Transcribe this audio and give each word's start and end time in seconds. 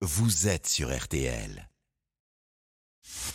vous 0.00 0.46
êtes 0.46 0.68
sur 0.68 0.96
RTL. 0.96 1.67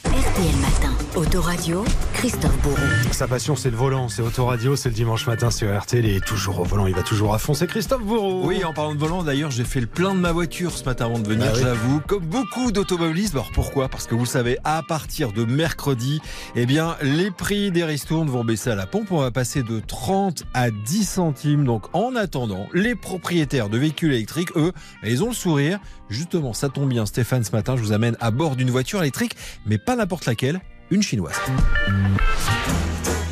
RTL 0.03 0.55
Matin, 0.61 0.91
Autoradio, 1.15 1.85
Christophe 2.13 2.57
Bourreau. 2.61 2.77
Sa 3.11 3.27
passion, 3.27 3.55
c'est 3.55 3.69
le 3.69 3.77
volant, 3.77 4.09
c'est 4.09 4.21
Autoradio, 4.23 4.75
c'est 4.75 4.89
le 4.89 4.95
dimanche 4.95 5.27
matin 5.27 5.51
sur 5.51 5.75
RTL. 5.77 6.03
Il 6.05 6.15
est 6.17 6.25
toujours 6.25 6.59
au 6.59 6.63
volant, 6.63 6.87
il 6.87 6.95
va 6.95 7.03
toujours 7.03 7.33
à 7.33 7.37
fond. 7.37 7.53
C'est 7.53 7.67
Christophe 7.67 8.01
Bourreau. 8.03 8.41
Oui, 8.45 8.63
en 8.65 8.73
parlant 8.73 8.95
de 8.95 8.99
volant, 8.99 9.23
d'ailleurs, 9.23 9.51
j'ai 9.51 9.63
fait 9.63 9.79
le 9.81 9.87
plein 9.87 10.13
de 10.15 10.19
ma 10.19 10.31
voiture 10.31 10.71
ce 10.77 10.83
matin 10.83 11.05
avant 11.05 11.19
de 11.19 11.27
venir, 11.27 11.47
Ah 11.49 11.53
oui. 11.55 11.61
j'avoue. 11.63 12.01
Comme 12.07 12.25
beaucoup 12.25 12.71
d'automobilistes. 12.71 13.33
Alors 13.35 13.51
pourquoi? 13.53 13.87
Parce 13.87 14.07
que 14.07 14.15
vous 14.15 14.23
le 14.23 14.27
savez, 14.27 14.57
à 14.63 14.81
partir 14.87 15.31
de 15.31 15.45
mercredi, 15.45 16.21
eh 16.55 16.65
bien, 16.65 16.95
les 17.03 17.29
prix 17.31 17.71
des 17.71 17.83
ristournes 17.83 18.29
vont 18.29 18.43
baisser 18.43 18.71
à 18.71 18.75
la 18.75 18.87
pompe. 18.87 19.11
On 19.11 19.19
va 19.19 19.31
passer 19.31 19.61
de 19.63 19.79
30 19.79 20.43
à 20.55 20.71
10 20.71 21.03
centimes. 21.07 21.63
Donc, 21.65 21.85
en 21.93 22.15
attendant, 22.15 22.67
les 22.73 22.95
propriétaires 22.95 23.69
de 23.69 23.77
véhicules 23.77 24.11
électriques, 24.13 24.49
eux, 24.57 24.73
ils 25.05 25.23
ont 25.23 25.29
le 25.29 25.33
sourire. 25.35 25.79
Justement, 26.09 26.53
ça 26.53 26.69
tombe 26.69 26.89
bien, 26.89 27.05
Stéphane, 27.07 27.43
ce 27.43 27.51
matin, 27.51 27.75
je 27.75 27.81
vous 27.81 27.91
amène 27.91 28.15
à 28.19 28.29
bord 28.29 28.55
d'une 28.55 28.69
voiture 28.69 29.01
électrique, 29.01 29.35
mais 29.65 29.77
pas 29.85 29.95
n'importe 29.95 30.25
laquelle, 30.25 30.61
une 30.91 31.01
chinoise. 31.01 31.35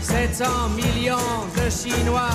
700 0.02 0.70
millions 0.70 1.18
de 1.56 1.70
Chinois. 1.70 2.30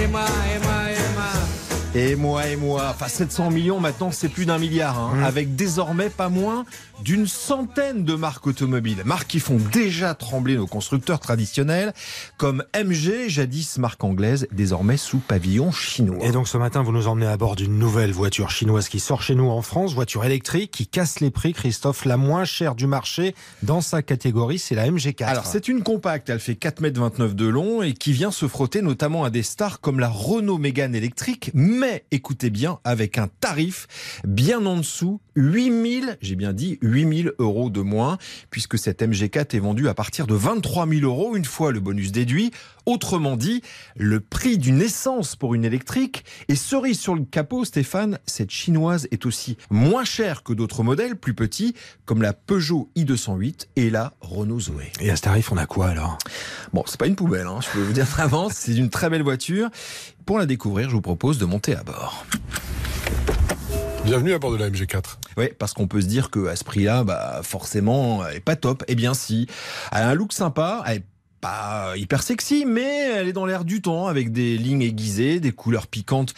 Et 0.00 0.06
moi, 0.06 0.24
et 0.54 0.58
moi, 0.64 0.90
et 0.90 1.14
moi. 1.14 1.61
Et 1.94 2.16
moi, 2.16 2.48
et 2.48 2.56
moi, 2.56 2.86
enfin 2.88 3.06
700 3.06 3.50
millions 3.50 3.78
maintenant, 3.78 4.10
c'est 4.12 4.30
plus 4.30 4.46
d'un 4.46 4.56
milliard, 4.58 4.98
hein, 4.98 5.12
Mmh. 5.14 5.24
avec 5.24 5.56
désormais 5.56 6.08
pas 6.08 6.30
moins 6.30 6.64
d'une 7.04 7.26
centaine 7.26 8.04
de 8.04 8.14
marques 8.14 8.46
automobiles. 8.46 9.02
Marques 9.04 9.26
qui 9.28 9.40
font 9.40 9.58
déjà 9.72 10.14
trembler 10.14 10.56
nos 10.56 10.66
constructeurs 10.66 11.20
traditionnels, 11.20 11.92
comme 12.38 12.64
MG, 12.74 13.28
jadis 13.28 13.76
marque 13.76 14.02
anglaise, 14.04 14.46
désormais 14.52 14.96
sous 14.96 15.18
pavillon 15.18 15.70
chinois. 15.70 16.24
Et 16.24 16.30
donc 16.30 16.48
ce 16.48 16.56
matin, 16.56 16.82
vous 16.82 16.92
nous 16.92 17.08
emmenez 17.08 17.26
à 17.26 17.36
bord 17.36 17.56
d'une 17.56 17.78
nouvelle 17.78 18.12
voiture 18.12 18.50
chinoise 18.50 18.88
qui 18.88 18.98
sort 19.00 19.20
chez 19.20 19.34
nous 19.34 19.50
en 19.50 19.60
France, 19.60 19.92
voiture 19.92 20.24
électrique 20.24 20.70
qui 20.70 20.86
casse 20.86 21.20
les 21.20 21.30
prix. 21.30 21.52
Christophe, 21.52 22.06
la 22.06 22.16
moins 22.16 22.44
chère 22.46 22.74
du 22.74 22.86
marché 22.86 23.34
dans 23.62 23.82
sa 23.82 24.00
catégorie, 24.00 24.58
c'est 24.58 24.76
la 24.76 24.88
MG4. 24.88 25.24
Alors 25.24 25.46
c'est 25.46 25.68
une 25.68 25.82
compacte, 25.82 26.30
elle 26.30 26.40
fait 26.40 26.54
4,29 26.54 27.20
m 27.20 27.34
de 27.34 27.46
long 27.46 27.82
et 27.82 27.92
qui 27.92 28.12
vient 28.12 28.30
se 28.30 28.48
frotter 28.48 28.80
notamment 28.80 29.24
à 29.24 29.30
des 29.30 29.42
stars 29.42 29.80
comme 29.80 30.00
la 30.00 30.08
Renault 30.08 30.58
Mégane 30.58 30.94
électrique, 30.94 31.50
mais 31.82 32.04
écoutez 32.12 32.48
bien, 32.48 32.78
avec 32.84 33.18
un 33.18 33.26
tarif 33.26 34.20
bien 34.24 34.64
en 34.66 34.76
dessous, 34.76 35.20
8000, 35.34 36.16
j'ai 36.20 36.36
bien 36.36 36.52
dit 36.52 36.78
8000 36.80 37.32
euros 37.40 37.70
de 37.70 37.80
moins, 37.80 38.18
puisque 38.50 38.78
cette 38.78 39.02
MG4 39.02 39.56
est 39.56 39.58
vendue 39.58 39.88
à 39.88 39.94
partir 39.94 40.28
de 40.28 40.34
23 40.36 40.86
000 40.86 41.00
euros 41.02 41.34
une 41.34 41.44
fois 41.44 41.72
le 41.72 41.80
bonus 41.80 42.12
déduit. 42.12 42.52
Autrement 42.86 43.36
dit, 43.36 43.62
le 43.96 44.20
prix 44.20 44.58
d'une 44.58 44.80
essence 44.80 45.36
pour 45.36 45.54
une 45.54 45.64
électrique. 45.64 46.24
Et 46.48 46.56
cerise 46.56 46.98
sur 46.98 47.14
le 47.14 47.22
capot, 47.22 47.64
Stéphane, 47.64 48.18
cette 48.26 48.50
chinoise 48.50 49.06
est 49.10 49.24
aussi 49.26 49.56
moins 49.70 50.04
chère 50.04 50.42
que 50.42 50.52
d'autres 50.52 50.82
modèles 50.82 51.16
plus 51.16 51.34
petits, 51.34 51.74
comme 52.04 52.22
la 52.22 52.32
Peugeot 52.32 52.90
i208 52.96 53.66
et 53.76 53.90
la 53.90 54.14
Renault 54.20 54.60
Zoé. 54.60 54.90
Et 55.00 55.10
à 55.10 55.16
ce 55.16 55.22
tarif, 55.22 55.52
on 55.52 55.56
a 55.56 55.66
quoi 55.66 55.88
alors? 55.88 56.18
Bon, 56.72 56.82
c'est 56.86 56.98
pas 56.98 57.06
une 57.06 57.16
poubelle, 57.16 57.46
hein, 57.46 57.60
je 57.60 57.68
peux 57.70 57.82
vous 57.82 57.92
dire 57.92 58.06
d'avance, 58.16 58.54
c'est 58.54 58.74
une 58.74 58.90
très 58.90 59.10
belle 59.10 59.22
voiture. 59.22 59.70
Pour 60.26 60.38
la 60.38 60.46
découvrir, 60.46 60.88
je 60.88 60.94
vous 60.94 61.00
propose 61.00 61.38
de 61.38 61.44
monter 61.44 61.76
à 61.76 61.82
bord. 61.82 62.24
Bienvenue 64.04 64.32
à 64.32 64.38
bord 64.40 64.50
de 64.50 64.56
la 64.56 64.68
MG4. 64.68 65.18
Oui, 65.36 65.50
parce 65.56 65.72
qu'on 65.74 65.86
peut 65.86 66.00
se 66.00 66.06
dire 66.06 66.30
que 66.30 66.48
à 66.48 66.56
ce 66.56 66.64
prix-là, 66.64 67.04
bah 67.04 67.40
forcément, 67.44 68.26
elle 68.26 68.38
est 68.38 68.40
pas 68.40 68.56
top. 68.56 68.82
Eh 68.88 68.96
bien 68.96 69.14
si, 69.14 69.46
elle 69.92 70.02
a 70.02 70.08
un 70.08 70.14
look 70.14 70.32
sympa, 70.32 70.82
elle 70.86 70.98
est 70.98 71.04
pas 71.42 71.96
hyper 71.96 72.22
sexy, 72.22 72.64
mais 72.64 73.10
elle 73.16 73.28
est 73.28 73.32
dans 73.32 73.44
l'air 73.44 73.64
du 73.64 73.82
temps, 73.82 74.06
avec 74.06 74.30
des 74.32 74.56
lignes 74.56 74.82
aiguisées, 74.82 75.40
des 75.40 75.50
couleurs 75.50 75.88
piquantes. 75.88 76.34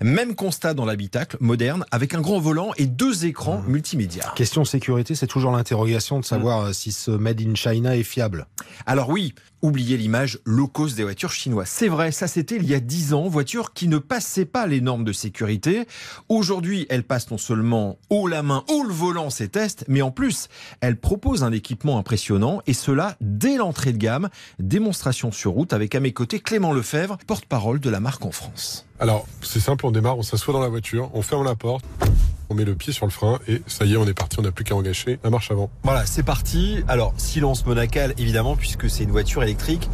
Même 0.00 0.34
constat 0.34 0.72
dans 0.72 0.86
l'habitacle, 0.86 1.36
moderne, 1.40 1.84
avec 1.90 2.14
un 2.14 2.22
grand 2.22 2.40
volant 2.40 2.72
et 2.78 2.86
deux 2.86 3.26
écrans 3.26 3.62
multimédia. 3.68 4.32
Question 4.34 4.64
sécurité, 4.64 5.14
c'est 5.14 5.26
toujours 5.26 5.52
l'interrogation 5.52 6.18
de 6.18 6.24
savoir 6.24 6.60
euh, 6.62 6.72
si 6.72 6.90
ce 6.90 7.10
Made 7.10 7.42
in 7.42 7.54
China 7.54 7.94
est 7.96 8.02
fiable. 8.02 8.46
Alors 8.86 9.10
oui, 9.10 9.34
oubliez 9.66 9.96
l'image 9.96 10.38
low 10.44 10.68
cost 10.68 10.96
des 10.96 11.02
voitures 11.02 11.32
chinoises. 11.32 11.68
C'est 11.68 11.88
vrai, 11.88 12.12
ça 12.12 12.28
c'était 12.28 12.56
il 12.56 12.66
y 12.68 12.74
a 12.74 12.80
10 12.80 13.14
ans, 13.14 13.28
voiture 13.28 13.72
qui 13.72 13.88
ne 13.88 13.98
passait 13.98 14.44
pas 14.44 14.66
les 14.68 14.80
normes 14.80 15.04
de 15.04 15.12
sécurité. 15.12 15.86
Aujourd'hui, 16.28 16.86
elle 16.88 17.02
passe 17.02 17.30
non 17.32 17.38
seulement 17.38 17.98
haut 18.08 18.28
la 18.28 18.44
main, 18.44 18.62
haut 18.68 18.84
le 18.84 18.92
volant, 18.92 19.28
ses 19.28 19.48
tests, 19.48 19.84
mais 19.88 20.02
en 20.02 20.12
plus, 20.12 20.48
elle 20.80 20.96
propose 20.96 21.42
un 21.42 21.50
équipement 21.50 21.98
impressionnant 21.98 22.62
et 22.68 22.74
cela 22.74 23.16
dès 23.20 23.56
l'entrée 23.56 23.92
de 23.92 23.98
gamme. 23.98 24.28
Démonstration 24.60 25.32
sur 25.32 25.50
route 25.52 25.72
avec 25.72 25.96
à 25.96 26.00
mes 26.00 26.12
côtés 26.12 26.38
Clément 26.38 26.72
Lefebvre, 26.72 27.18
porte-parole 27.26 27.80
de 27.80 27.90
la 27.90 27.98
marque 27.98 28.24
en 28.24 28.30
France. 28.30 28.86
Alors, 29.00 29.26
c'est 29.42 29.60
simple, 29.60 29.84
on 29.84 29.90
démarre, 29.90 30.16
on 30.16 30.22
s'assoit 30.22 30.54
dans 30.54 30.60
la 30.60 30.68
voiture, 30.68 31.10
on 31.12 31.22
ferme 31.22 31.44
la 31.44 31.56
porte, 31.56 31.84
on 32.48 32.54
met 32.54 32.64
le 32.64 32.74
pied 32.74 32.92
sur 32.92 33.06
le 33.06 33.12
frein 33.12 33.38
et 33.48 33.62
ça 33.66 33.84
y 33.84 33.94
est, 33.94 33.96
on 33.96 34.06
est 34.06 34.14
parti, 34.14 34.38
on 34.38 34.42
n'a 34.42 34.52
plus 34.52 34.64
qu'à 34.64 34.74
engager 34.74 35.18
la 35.22 35.30
marche 35.30 35.50
avant. 35.50 35.70
Voilà, 35.82 36.06
c'est 36.06 36.22
parti. 36.22 36.84
Alors, 36.88 37.14
silence 37.16 37.66
monacal, 37.66 38.14
évidemment, 38.18 38.56
puisque 38.56 38.88
c'est 38.88 39.04
une 39.04 39.10
voiture 39.10 39.42
électrique. 39.42 39.88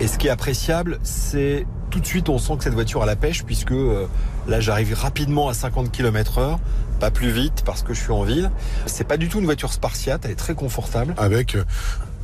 Et 0.00 0.06
ce 0.06 0.18
qui 0.18 0.28
est 0.28 0.30
appréciable, 0.30 0.98
c'est 1.02 1.66
tout 1.90 2.00
de 2.00 2.06
suite, 2.06 2.28
on 2.28 2.38
sent 2.38 2.56
que 2.58 2.64
cette 2.64 2.74
voiture 2.74 3.02
a 3.02 3.06
la 3.06 3.16
pêche, 3.16 3.44
puisque 3.44 3.72
euh, 3.72 4.06
là, 4.46 4.60
j'arrive 4.60 4.94
rapidement 4.94 5.48
à 5.48 5.54
50 5.54 5.90
km 5.90 6.38
heure. 6.38 6.60
Pas 7.00 7.10
plus 7.10 7.30
vite 7.30 7.62
parce 7.64 7.82
que 7.82 7.94
je 7.94 8.00
suis 8.00 8.12
en 8.12 8.24
ville. 8.24 8.50
C'est 8.86 9.06
pas 9.06 9.16
du 9.16 9.28
tout 9.28 9.38
une 9.38 9.44
voiture 9.44 9.72
spartiate, 9.72 10.24
elle 10.24 10.32
est 10.32 10.36
très 10.36 10.54
confortable. 10.54 11.14
Avec 11.16 11.56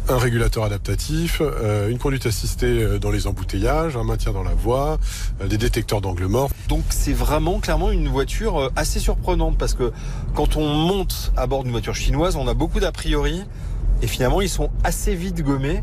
un 0.08 0.18
régulateur 0.18 0.64
adaptatif, 0.64 1.40
euh, 1.40 1.88
une 1.88 1.98
conduite 1.98 2.26
assistée 2.26 2.82
euh, 2.82 2.98
dans 2.98 3.10
les 3.10 3.26
embouteillages, 3.26 3.96
un 3.96 4.04
maintien 4.04 4.32
dans 4.32 4.42
la 4.42 4.54
voie, 4.54 4.98
euh, 5.40 5.46
des 5.46 5.56
détecteurs 5.56 6.00
d'angle 6.00 6.26
mort. 6.26 6.50
Donc 6.68 6.84
c'est 6.90 7.12
vraiment 7.12 7.58
clairement 7.60 7.90
une 7.90 8.08
voiture 8.08 8.70
assez 8.76 9.00
surprenante 9.00 9.56
parce 9.56 9.74
que 9.74 9.92
quand 10.34 10.56
on 10.56 10.66
monte 10.66 11.32
à 11.36 11.46
bord 11.46 11.62
d'une 11.62 11.72
voiture 11.72 11.94
chinoise, 11.94 12.36
on 12.36 12.46
a 12.48 12.54
beaucoup 12.54 12.80
d'a 12.80 12.92
priori 12.92 13.44
et 14.02 14.06
finalement 14.06 14.40
ils 14.40 14.48
sont 14.48 14.70
assez 14.82 15.14
vite 15.14 15.42
gommés 15.42 15.82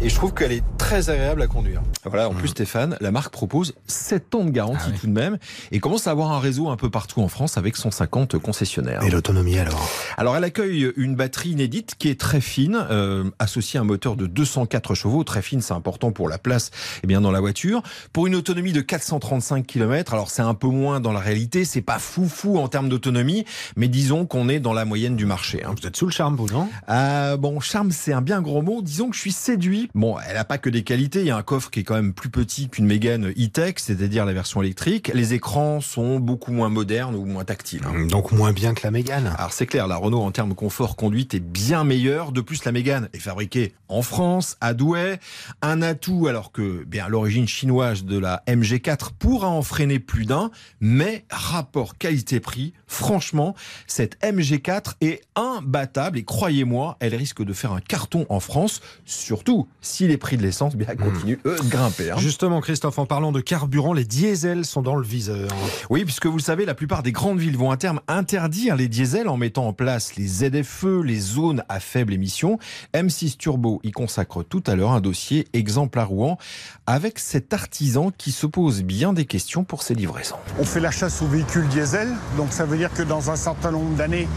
et 0.00 0.08
je 0.08 0.14
trouve 0.14 0.34
qu'elle 0.34 0.52
est 0.52 0.64
très 0.78 1.10
agréable 1.10 1.42
à 1.42 1.46
conduire. 1.46 1.82
Voilà, 2.04 2.28
en 2.28 2.34
plus 2.34 2.48
Stéphane, 2.48 2.96
la 3.00 3.10
marque 3.10 3.32
propose 3.32 3.74
7 3.86 4.34
ans 4.34 4.44
de 4.44 4.50
garantie 4.50 4.80
Ah 4.86 4.90
oui. 4.92 4.98
tout 5.00 5.06
de 5.06 5.12
même 5.12 5.38
et 5.72 5.78
commence 5.80 6.06
à 6.06 6.10
avoir 6.10 6.32
un 6.32 6.40
réseau 6.40 6.68
un 6.68 6.76
peu 6.76 6.90
partout 6.90 7.20
en 7.20 7.28
France 7.28 7.56
avec 7.58 7.76
150 7.76 8.38
concessionnaires. 8.38 9.02
Et 9.04 9.10
l'autonomie 9.10 9.58
alors 9.58 9.88
Alors 10.16 10.36
elle 10.36 10.44
accueille 10.44 10.92
une 10.96 11.14
batterie 11.16 11.50
inédite 11.50 11.94
qui 11.98 12.08
est 12.08 12.18
très 12.20 12.40
fine, 12.40 12.78
euh, 12.90 13.24
associée 13.38 13.78
à 13.78 13.82
un 13.82 13.84
moteur 13.86 14.16
de 14.16 14.26
204 14.26 14.94
chevaux. 14.94 15.24
Très 15.24 15.42
fine, 15.42 15.60
c'est 15.60 15.74
important 15.74 16.12
pour 16.12 16.28
la 16.28 16.38
place 16.38 16.70
eh 17.02 17.06
bien, 17.06 17.20
dans 17.20 17.30
la 17.30 17.40
voiture. 17.40 17.82
Pour 18.12 18.26
une 18.26 18.34
autonomie 18.34 18.72
de 18.72 18.80
435 18.80 19.66
km, 19.66 20.12
alors 20.14 20.30
c'est 20.30 20.42
un 20.42 20.54
peu 20.54 20.68
moins 20.68 21.00
dans 21.00 21.12
la 21.12 21.20
réalité, 21.20 21.64
c'est 21.64 21.82
pas 21.82 21.98
fou 21.98 22.28
fou 22.28 22.58
en 22.58 22.68
termes 22.68 22.88
d'autonomie, 22.88 23.44
mais 23.76 23.88
disons 23.88 24.26
qu'on 24.26 24.48
est 24.48 24.60
dans 24.60 24.72
la 24.72 24.84
moyenne 24.84 25.16
du 25.16 25.26
marché. 25.26 25.62
hein. 25.64 25.74
Vous 25.80 25.86
êtes 25.86 25.96
sous 25.96 26.06
le 26.06 26.12
charme, 26.12 26.36
vous, 26.36 26.46
non? 26.48 26.68
Euh, 26.88 27.36
bon, 27.36 27.49
charme, 27.58 27.90
c'est 27.90 28.12
un 28.12 28.22
bien 28.22 28.40
gros 28.40 28.62
mot. 28.62 28.82
Disons 28.82 29.10
que 29.10 29.16
je 29.16 29.20
suis 29.20 29.32
séduit. 29.32 29.90
Bon, 29.94 30.16
elle 30.28 30.36
a 30.36 30.44
pas 30.44 30.58
que 30.58 30.70
des 30.70 30.84
qualités. 30.84 31.20
Il 31.20 31.26
y 31.26 31.30
a 31.30 31.36
un 31.36 31.42
coffre 31.42 31.70
qui 31.70 31.80
est 31.80 31.84
quand 31.84 31.96
même 31.96 32.12
plus 32.12 32.30
petit 32.30 32.68
qu'une 32.68 32.86
Mégane 32.86 33.30
e-tech, 33.30 33.74
c'est-à-dire 33.78 34.24
la 34.24 34.32
version 34.32 34.62
électrique. 34.62 35.10
Les 35.14 35.34
écrans 35.34 35.80
sont 35.80 36.20
beaucoup 36.20 36.52
moins 36.52 36.68
modernes 36.68 37.16
ou 37.16 37.24
moins 37.24 37.44
tactiles. 37.44 37.82
hein. 37.84 38.06
Donc 38.06 38.30
moins 38.30 38.52
bien 38.52 38.74
que 38.74 38.82
la 38.84 38.92
Mégane. 38.92 39.34
Alors 39.36 39.52
c'est 39.52 39.66
clair, 39.66 39.88
la 39.88 39.96
Renault 39.96 40.20
en 40.22 40.30
termes 40.30 40.54
confort 40.54 40.94
conduite 40.94 41.34
est 41.34 41.40
bien 41.40 41.82
meilleure. 41.82 42.30
De 42.32 42.40
plus, 42.42 42.64
la 42.64 42.72
Mégane 42.72 43.08
est 43.14 43.18
fabriquée 43.18 43.72
en 43.88 44.02
France, 44.02 44.56
à 44.60 44.74
Douai. 44.74 45.18
Un 45.62 45.82
atout 45.82 46.26
alors 46.28 46.52
que 46.52 46.84
bien 46.84 47.08
l'origine 47.08 47.48
chinoise 47.48 48.04
de 48.04 48.18
la 48.18 48.42
MG4 48.46 49.10
pourra 49.18 49.48
en 49.48 49.62
freiner 49.62 49.98
plus 49.98 50.26
d'un. 50.26 50.50
Mais 50.80 51.24
rapport 51.30 51.96
qualité-prix, 51.96 52.74
franchement, 52.86 53.54
cette 53.86 54.20
MG4 54.22 54.94
est 55.00 55.22
imbattable 55.36 56.18
et 56.18 56.24
croyez-moi, 56.24 56.96
elle 57.00 57.14
risque 57.14 57.39
de 57.44 57.52
faire 57.52 57.72
un 57.72 57.80
carton 57.80 58.26
en 58.28 58.40
France, 58.40 58.80
surtout 59.04 59.68
si 59.80 60.06
les 60.06 60.16
prix 60.16 60.36
de 60.36 60.42
l'essence 60.42 60.76
bien 60.76 60.94
continuent 60.96 61.38
eux, 61.46 61.56
de 61.62 61.68
grimper. 61.68 62.10
hein. 62.10 62.16
Justement, 62.18 62.60
Christophe, 62.60 62.98
en 62.98 63.06
parlant 63.06 63.32
de 63.32 63.40
carburant, 63.40 63.92
les 63.92 64.04
diesels 64.04 64.64
sont 64.64 64.82
dans 64.82 64.96
le 64.96 65.04
viseur. 65.06 65.48
Oui, 65.90 66.04
puisque 66.04 66.26
vous 66.26 66.36
le 66.36 66.42
savez, 66.42 66.64
la 66.64 66.74
plupart 66.74 67.02
des 67.02 67.12
grandes 67.12 67.38
villes 67.38 67.56
vont 67.56 67.70
à 67.70 67.76
terme 67.76 68.00
interdire 68.08 68.76
les 68.76 68.88
diesels 68.88 69.28
en 69.28 69.36
mettant 69.36 69.66
en 69.66 69.72
place 69.72 70.16
les 70.16 70.26
ZFE, 70.26 71.02
les 71.04 71.18
zones 71.20 71.62
à 71.68 71.80
faible 71.80 72.12
émission. 72.12 72.58
M6 72.94 73.36
Turbo 73.36 73.80
y 73.82 73.90
consacre 73.90 74.42
tout 74.42 74.62
à 74.66 74.74
l'heure 74.74 74.92
un 74.92 75.00
dossier 75.00 75.46
exemple 75.52 75.98
à 75.98 76.04
Rouen 76.04 76.38
avec 76.86 77.18
cet 77.18 77.52
artisan 77.52 78.10
qui 78.16 78.32
se 78.32 78.46
pose 78.46 78.82
bien 78.82 79.12
des 79.12 79.24
questions 79.24 79.64
pour 79.64 79.82
ses 79.82 79.94
livraisons. 79.94 80.36
On 80.58 80.64
fait 80.64 80.80
la 80.80 80.90
chasse 80.90 81.22
aux 81.22 81.26
véhicules 81.26 81.66
diesel, 81.68 82.08
donc 82.36 82.52
ça 82.52 82.64
veut 82.64 82.76
dire 82.76 82.92
que 82.92 83.02
dans 83.02 83.30
un 83.30 83.36
certain 83.36 83.70
nombre 83.70 83.96
d'années, 83.96 84.28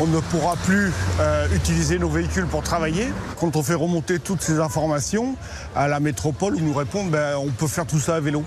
on 0.00 0.06
ne 0.06 0.20
pourra 0.20 0.56
plus 0.56 0.90
euh, 1.20 1.46
utiliser 1.54 1.98
nos 1.98 2.08
véhicules 2.08 2.46
pour 2.52 2.62
travailler. 2.62 3.08
Quand 3.40 3.56
on 3.56 3.62
fait 3.62 3.74
remonter 3.74 4.18
toutes 4.18 4.42
ces 4.42 4.60
informations 4.60 5.36
à 5.74 5.88
la 5.88 6.00
métropole, 6.00 6.54
ils 6.58 6.64
nous 6.64 6.74
répondent 6.74 7.10
ben, 7.10 7.36
on 7.38 7.48
peut 7.48 7.66
faire 7.66 7.86
tout 7.86 7.98
ça 7.98 8.16
à 8.16 8.20
vélo. 8.20 8.44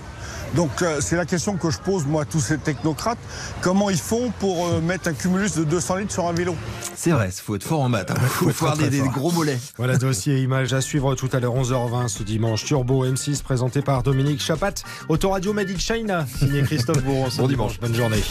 Donc 0.54 0.70
euh, 0.80 1.00
c'est 1.00 1.16
la 1.16 1.26
question 1.26 1.56
que 1.56 1.70
je 1.70 1.78
pose 1.78 2.06
moi 2.06 2.22
à 2.22 2.24
tous 2.24 2.38
ces 2.38 2.56
technocrates. 2.56 3.18
Comment 3.62 3.90
ils 3.90 3.98
font 3.98 4.32
pour 4.38 4.68
euh, 4.68 4.80
mettre 4.80 5.08
un 5.08 5.12
cumulus 5.12 5.56
de 5.56 5.64
200 5.64 5.96
litres 5.96 6.12
sur 6.12 6.28
un 6.28 6.32
vélo? 6.32 6.54
C'est 6.94 7.10
vrai, 7.10 7.30
il 7.36 7.42
faut 7.42 7.56
être 7.56 7.64
fort 7.64 7.80
en 7.80 7.88
maths. 7.88 8.12
Il 8.14 8.28
faut, 8.28 8.48
être 8.48 8.62
avoir 8.62 8.76
des, 8.76 9.00
gros 9.00 9.32
mollets. 9.32 9.58
Voilà, 9.76 9.96
dossier 9.96 10.36
et 10.36 10.42
images 10.42 10.72
à 10.72 10.80
suivre 10.80 11.16
tout 11.16 11.28
à 11.32 11.40
l'heure 11.40 11.56
11h20 11.56 12.06
ce 12.06 12.22
dimanche. 12.22 12.64
Turbo 12.64 13.04
M6 13.04 13.42
présenté 13.42 13.82
par 13.82 14.04
Dominique 14.04 14.40
Chapat. 14.40 14.74
Autoradio 15.08 15.52
Made 15.52 15.70
in 15.70 15.78
China, 15.78 16.24
signé 16.38 16.62
Christophe 16.62 17.02
Bourron. 17.02 17.26
Bon 17.36 17.48
dimanche. 17.48 17.80
Bonne 17.80 17.94
journée. 17.94 18.22